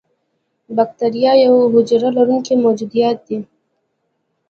بکتیریا 0.75 1.33
یوه 1.45 1.61
حجره 1.73 2.09
لرونکي 2.17 2.53
موجودات 2.65 3.17
دي. 3.27 3.37